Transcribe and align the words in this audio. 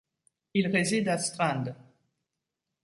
Il 0.55 0.65
réside 0.65 1.09
à 1.09 1.19
Strand. 1.19 1.75